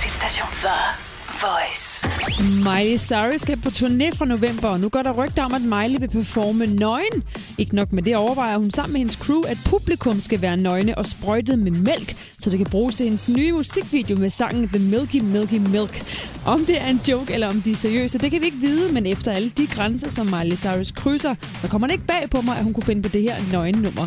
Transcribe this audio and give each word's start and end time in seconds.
Danmarks 0.00 0.04
hitstation 0.04 0.48
The 0.62 0.78
Voice. 1.40 2.06
Miley 2.64 2.98
Cyrus 2.98 3.40
skal 3.40 3.56
på 3.56 3.68
turné 3.68 4.16
fra 4.16 4.24
november, 4.24 4.68
og 4.68 4.80
nu 4.80 4.88
går 4.88 5.02
der 5.02 5.12
rygter 5.12 5.44
om, 5.44 5.54
at 5.54 5.62
Miley 5.62 6.00
vil 6.00 6.08
performe 6.08 6.66
nøgen. 6.66 7.22
Ikke 7.58 7.76
nok 7.76 7.92
med 7.92 8.02
det 8.02 8.16
overvejer 8.16 8.58
hun 8.58 8.70
sammen 8.70 8.92
med 8.92 9.00
hendes 9.00 9.14
crew, 9.14 9.40
at 9.40 9.58
publikum 9.64 10.20
skal 10.20 10.42
være 10.42 10.56
nøgne 10.56 10.98
og 10.98 11.06
sprøjtet 11.06 11.58
med 11.58 11.70
mælk, 11.70 12.16
så 12.38 12.50
det 12.50 12.58
kan 12.58 12.66
bruges 12.70 12.94
til 12.94 13.04
hendes 13.04 13.28
nye 13.28 13.52
musikvideo 13.52 14.16
med 14.16 14.30
sangen 14.30 14.68
The 14.68 14.78
Milky 14.78 15.16
Milky 15.16 15.54
Milk. 15.54 16.04
Om 16.46 16.66
det 16.66 16.80
er 16.80 16.86
en 16.86 17.00
joke 17.08 17.32
eller 17.32 17.48
om 17.48 17.62
de 17.62 17.72
er 17.72 17.76
seriøse, 17.76 18.18
det 18.18 18.30
kan 18.30 18.40
vi 18.40 18.46
ikke 18.46 18.58
vide, 18.58 18.92
men 18.92 19.06
efter 19.06 19.32
alle 19.32 19.50
de 19.50 19.66
grænser, 19.66 20.10
som 20.10 20.26
Miley 20.26 20.56
Cyrus 20.56 20.90
krydser, 20.90 21.34
så 21.60 21.68
kommer 21.68 21.86
det 21.86 21.94
ikke 21.94 22.06
bag 22.06 22.30
på 22.30 22.40
mig, 22.40 22.56
at 22.58 22.64
hun 22.64 22.74
kunne 22.74 22.86
finde 22.86 23.02
på 23.02 23.08
det 23.08 23.22
her 23.22 23.36
nøgen-nummer. 23.52 24.06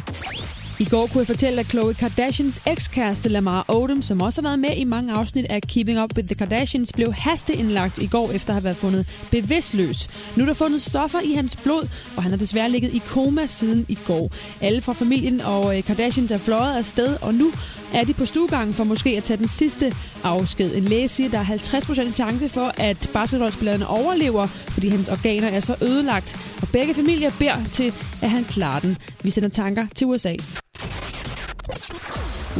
I 0.79 0.85
går 0.85 1.07
kunne 1.07 1.19
jeg 1.19 1.27
fortælle, 1.27 1.59
at 1.59 1.67
Khloe 1.67 1.93
Kardashians 1.93 2.61
ekskæreste 2.67 3.29
Lamar 3.29 3.65
Odom, 3.67 4.01
som 4.01 4.21
også 4.21 4.41
har 4.41 4.49
været 4.49 4.59
med 4.59 4.77
i 4.77 4.83
mange 4.83 5.13
afsnit 5.13 5.45
af 5.49 5.61
Keeping 5.61 6.01
Up 6.01 6.15
with 6.15 6.27
the 6.27 6.35
Kardashians, 6.35 6.93
blev 6.93 7.13
hasteindlagt 7.13 7.97
i 7.97 8.07
går 8.07 8.31
efter 8.31 8.49
at 8.49 8.53
have 8.53 8.63
været 8.63 8.77
fundet 8.77 9.07
bevidstløs. 9.31 10.09
Nu 10.37 10.43
er 10.43 10.45
der 10.45 10.53
fundet 10.53 10.81
stoffer 10.81 11.19
i 11.19 11.31
hans 11.31 11.55
blod, 11.55 11.87
og 12.17 12.23
han 12.23 12.31
har 12.31 12.37
desværre 12.37 12.69
ligget 12.69 12.93
i 12.93 13.01
koma 13.07 13.45
siden 13.45 13.85
i 13.89 13.97
går. 14.07 14.31
Alle 14.61 14.81
fra 14.81 14.93
familien 14.93 15.41
og 15.41 15.77
øh, 15.77 15.83
Kardashians 15.83 16.31
er 16.31 16.37
fløjet 16.37 16.77
afsted, 16.77 17.17
og 17.21 17.33
nu 17.33 17.51
er 17.93 18.03
de 18.03 18.13
på 18.13 18.25
stuegangen 18.25 18.73
for 18.73 18.83
måske 18.83 19.09
at 19.17 19.23
tage 19.23 19.37
den 19.37 19.47
sidste 19.47 19.95
afsked. 20.23 20.75
En 20.75 20.83
læge 20.83 21.07
siger, 21.07 21.27
at 21.27 21.31
der 21.31 21.39
er 21.39 22.09
50% 22.11 22.13
chance 22.13 22.49
for, 22.49 22.73
at 22.77 23.09
basketballspilleren 23.13 23.83
overlever, 23.83 24.47
fordi 24.47 24.87
hans 24.87 25.09
organer 25.09 25.47
er 25.47 25.59
så 25.59 25.75
ødelagt. 25.81 26.37
Og 26.61 26.67
begge 26.67 26.93
familier 26.93 27.31
beder 27.39 27.63
til, 27.71 27.93
at 28.21 28.29
han 28.29 28.43
klarer 28.43 28.79
den. 28.79 28.97
Vi 29.23 29.31
sender 29.31 29.49
tanker 29.49 29.87
til 29.95 30.07
USA. 30.07 30.35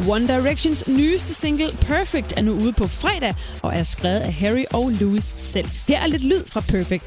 One 0.08 0.28
Directions 0.28 0.88
nyeste 0.88 1.34
single 1.34 1.78
Perfect 1.82 2.34
er 2.38 2.42
nu 2.42 2.54
ude 2.54 2.74
på 2.74 2.88
fredag 2.88 3.36
og 3.64 3.76
er 3.76 3.84
skrevet 3.84 4.20
af 4.20 4.34
Harry 4.34 4.64
og 4.72 4.90
Louis 4.90 5.24
selv. 5.24 5.70
Her 5.88 6.00
er 6.00 6.08
lidt 6.08 6.24
lyd 6.24 6.46
fra 6.48 6.62
Perfect. 6.62 7.04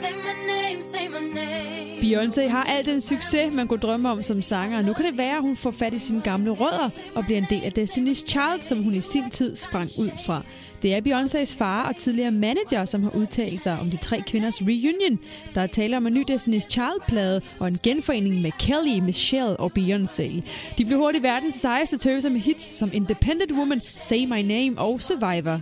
Say 0.00 0.12
my 0.12 0.46
name, 0.46 0.82
say 0.82 1.08
my 1.08 1.34
name. 1.34 1.77
Beyoncé 2.00 2.48
har 2.48 2.64
al 2.64 2.86
den 2.86 3.00
succes, 3.00 3.54
man 3.54 3.68
kunne 3.68 3.80
drømme 3.80 4.10
om 4.10 4.22
som 4.22 4.42
sanger. 4.42 4.82
Nu 4.82 4.92
kan 4.92 5.04
det 5.04 5.18
være, 5.18 5.36
at 5.36 5.42
hun 5.42 5.56
får 5.56 5.70
fat 5.70 5.94
i 5.94 5.98
sine 5.98 6.20
gamle 6.20 6.50
rødder 6.50 6.90
og 7.14 7.24
bliver 7.24 7.38
en 7.38 7.46
del 7.50 7.64
af 7.64 7.72
Destiny's 7.78 8.26
Child, 8.26 8.62
som 8.62 8.82
hun 8.82 8.94
i 8.94 9.00
sin 9.00 9.30
tid 9.30 9.56
sprang 9.56 9.90
ud 9.98 10.10
fra. 10.26 10.42
Det 10.82 10.94
er 10.94 11.00
Beyoncés 11.00 11.58
far 11.58 11.88
og 11.88 11.96
tidligere 11.96 12.30
manager, 12.30 12.84
som 12.84 13.02
har 13.02 13.10
udtalt 13.10 13.62
sig 13.62 13.78
om 13.80 13.90
de 13.90 13.96
tre 13.96 14.22
kvinders 14.26 14.62
reunion. 14.62 15.18
Der 15.54 15.60
er 15.60 15.66
tale 15.66 15.96
om 15.96 16.06
en 16.06 16.14
ny 16.14 16.24
Destiny's 16.30 16.68
Child-plade 16.68 17.40
og 17.58 17.68
en 17.68 17.78
genforening 17.82 18.40
med 18.42 18.52
Kelly, 18.58 18.98
Michelle 18.98 19.56
og 19.56 19.72
Beyoncé. 19.78 20.40
De 20.78 20.84
blev 20.84 20.98
hurtigt 20.98 21.24
verdens 21.24 21.54
sejeste 21.54 21.98
tøser 21.98 22.30
med 22.30 22.40
hits 22.40 22.76
som 22.76 22.90
Independent 22.92 23.52
Woman, 23.52 23.80
Say 23.80 24.24
My 24.24 24.40
Name 24.40 24.78
og 24.78 25.00
Survivor. 25.00 25.60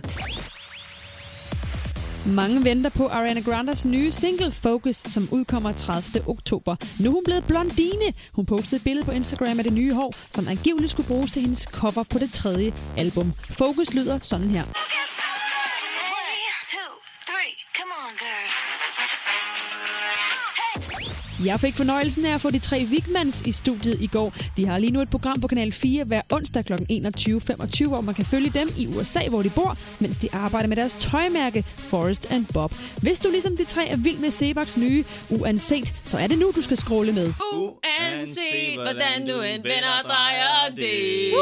Mange 2.35 2.63
venter 2.63 2.89
på 2.89 3.07
Ariana 3.07 3.39
Grandes 3.41 3.85
nye 3.85 4.11
single 4.11 4.51
Focus, 4.51 4.95
som 4.95 5.27
udkommer 5.31 5.71
30. 5.71 6.27
oktober. 6.27 6.75
Nu 6.99 7.09
er 7.09 7.13
hun 7.13 7.23
blevet 7.23 7.43
blondine. 7.47 8.13
Hun 8.33 8.45
postede 8.45 8.75
et 8.75 8.83
billede 8.83 9.05
på 9.05 9.11
Instagram 9.11 9.57
af 9.57 9.63
det 9.63 9.73
nye 9.73 9.93
hår, 9.93 10.13
som 10.29 10.47
angiveligt 10.47 10.91
skulle 10.91 11.07
bruges 11.07 11.31
til 11.31 11.41
hendes 11.41 11.61
cover 11.61 12.03
på 12.03 12.19
det 12.19 12.33
tredje 12.33 12.73
album. 12.97 13.33
Focus 13.49 13.93
lyder 13.93 14.19
sådan 14.21 14.49
her. 14.49 14.63
One, 14.63 14.73
two, 16.71 16.93
three. 17.27 17.53
Come 17.77 17.91
on, 18.03 18.11
girls. 18.23 18.87
Jeg 21.45 21.59
fik 21.59 21.75
fornøjelsen 21.75 22.25
af 22.25 22.33
at 22.33 22.41
få 22.41 22.51
de 22.51 22.59
tre 22.59 22.83
Vigmans 22.83 23.41
i 23.45 23.51
studiet 23.51 24.01
i 24.01 24.07
går. 24.07 24.33
De 24.57 24.65
har 24.65 24.77
lige 24.77 24.91
nu 24.91 25.01
et 25.01 25.09
program 25.09 25.41
på 25.41 25.47
Kanal 25.47 25.71
4 25.71 26.03
hver 26.03 26.21
onsdag 26.31 26.65
kl. 26.65 26.73
21.25, 26.73 27.87
hvor 27.87 28.01
man 28.01 28.15
kan 28.15 28.25
følge 28.25 28.49
dem 28.49 28.69
i 28.77 28.87
USA, 28.87 29.27
hvor 29.29 29.41
de 29.41 29.49
bor, 29.49 29.77
mens 29.99 30.17
de 30.17 30.29
arbejder 30.33 30.67
med 30.67 30.77
deres 30.77 30.95
tøjmærke 30.99 31.63
Forest 31.63 32.31
and 32.31 32.45
Bob. 32.53 32.73
Hvis 33.01 33.19
du 33.19 33.29
ligesom 33.31 33.57
de 33.57 33.65
tre 33.65 33.87
er 33.87 33.97
vild 33.97 34.17
med 34.17 34.31
Sebaks 34.31 34.77
nye 34.77 35.03
Uanset, 35.29 35.93
så 36.03 36.17
er 36.17 36.27
det 36.27 36.37
nu, 36.39 36.51
du 36.55 36.61
skal 36.61 36.77
scrolle 36.77 37.11
med. 37.11 37.33
Uanset 37.53 38.73
hvordan 38.75 39.27
du 39.27 39.41
end 39.41 39.63
vender 39.63 39.91
og 40.03 40.09
drejer 40.09 40.69
det. 40.75 41.33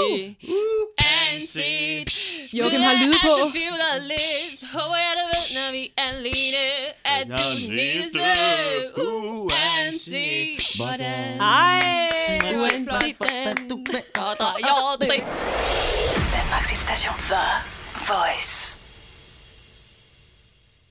Uanset. 0.44 2.09
Joachim 2.53 2.81
har 2.81 2.94
lyde 2.94 3.18
på. 3.22 3.34
Jeg 3.44 3.52
tvivler 3.52 4.08
lidt. 4.08 4.72
Håber 4.74 4.96
jeg, 4.96 5.14
du 5.20 5.25
ved, 5.34 5.46
når 5.58 5.72
vi 5.72 5.84
er 5.97 6.08
alene. 6.14 6.64
At 7.06 7.28
du 7.28 7.34
er 7.34 7.53
den 7.68 7.80
eneste. 7.80 8.20
Uanset 8.20 9.15
hvordan. 10.76 11.42
Ej! 11.42 12.40
Uanset 12.56 13.16
hvordan 13.18 13.68
du 13.70 13.76
vender 13.78 14.22
og 14.30 14.36
drejer 14.40 14.98
det. 15.02 15.10
Danmarks 16.34 16.70
hitstation 16.70 17.16
The 17.30 17.46
Voice. 18.08 18.65